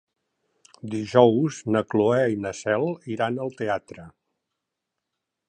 Dijous 0.93 1.59
na 1.75 1.83
Cloè 1.95 2.23
i 2.37 2.41
na 2.47 2.55
Cel 2.61 2.87
iran 3.17 3.39
al 3.45 3.55
teatre. 3.61 4.09